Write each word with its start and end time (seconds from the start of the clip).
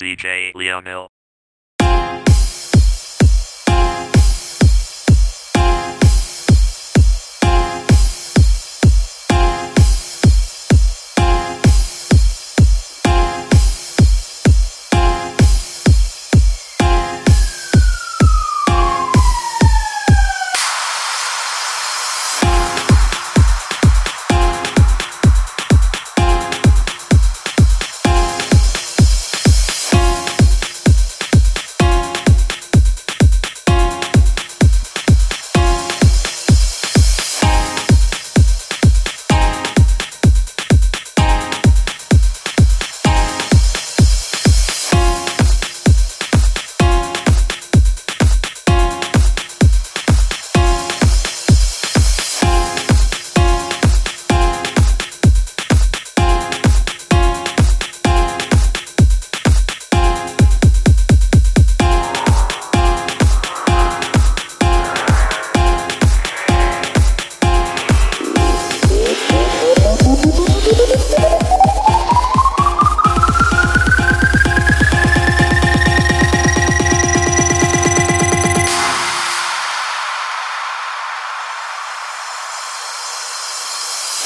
DJ 0.00 0.52
Leonil. 0.54 1.08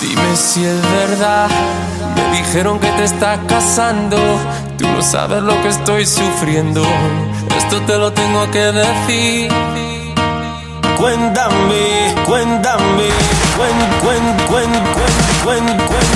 Dime 0.00 0.36
si 0.36 0.64
es 0.64 0.80
verdad, 0.82 1.48
me 2.14 2.38
dijeron 2.38 2.78
que 2.78 2.88
te 2.92 3.04
estás 3.04 3.40
casando. 3.48 4.16
Tú 4.78 4.86
no 4.86 5.02
sabes 5.02 5.42
lo 5.42 5.60
que 5.60 5.68
estoy 5.68 6.06
sufriendo. 6.06 6.82
Esto 7.56 7.80
te 7.82 7.98
lo 7.98 8.12
tengo 8.12 8.48
que 8.52 8.60
decir. 8.60 9.52
Cuéntame, 10.98 12.14
cuéntame, 12.26 13.08
cuen, 13.56 13.78
cuen, 14.00 14.24
cuen, 14.48 14.70
cuen, 15.44 15.66
cuen, 15.66 15.66
cuen, 15.86 16.07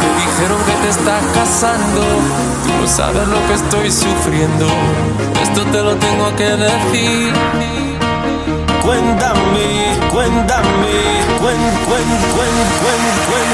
me 0.00 0.08
dijeron 0.20 0.58
que 0.64 0.72
te 0.82 0.88
estás 0.90 1.22
casando. 1.34 2.02
Tú 2.64 2.70
no 2.80 2.86
sabes 2.88 3.26
lo 3.28 3.46
que 3.46 3.54
estoy 3.54 3.90
sufriendo. 3.90 4.66
Esto 5.42 5.64
te 5.64 5.82
lo 5.82 5.96
tengo 5.96 6.34
que 6.36 6.44
decir. 6.44 7.32
Cuéntame, 8.82 9.98
cuéntame, 10.10 10.94
cuen, 11.40 11.62
cuen, 11.86 12.08
cuen, 12.34 12.58
cuen, 12.82 13.02
cuen, 13.28 13.28
cuen, 13.28 13.50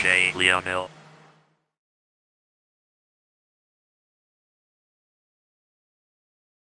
J. 0.03 0.33
Leonil. 0.35 0.89